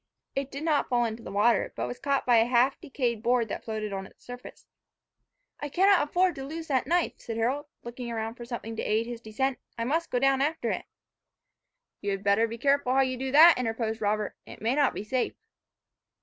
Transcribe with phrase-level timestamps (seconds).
[0.35, 3.49] It did not fall into the water, but was caught by a half decayed board
[3.49, 4.65] that floated on its surface.
[5.59, 9.05] "I cannot afford to lose that knife," said Harold, looking around for something to aid
[9.05, 10.85] his descent, "I must go down after it."
[12.01, 15.03] "You had better be careful how you do that," interposed Robert, "it may not be
[15.03, 15.35] safe."